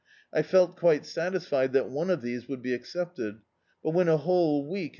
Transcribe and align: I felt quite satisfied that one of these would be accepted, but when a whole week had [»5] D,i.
I 0.33 0.41
felt 0.41 0.77
quite 0.77 1.05
satisfied 1.05 1.73
that 1.73 1.87
one 1.91 2.09
of 2.09 2.23
these 2.23 2.47
would 2.47 2.63
be 2.63 2.73
accepted, 2.73 3.41
but 3.83 3.91
when 3.91 4.07
a 4.07 4.17
whole 4.17 4.65
week 4.65 4.79
had 4.81 4.85
[»5] 4.87 4.89
D,i. 4.89 4.89